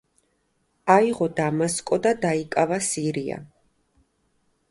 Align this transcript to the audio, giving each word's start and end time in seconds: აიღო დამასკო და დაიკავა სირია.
აიღო 0.93 1.27
დამასკო 1.39 1.99
და 2.07 2.13
დაიკავა 2.23 2.81
სირია. 2.87 3.37